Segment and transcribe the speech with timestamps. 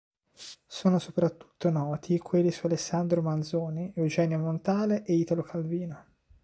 [0.65, 6.05] Sono soprattutto noti quelli su Alessandro Manzoni, Eugenio Montale e Italo Calvino.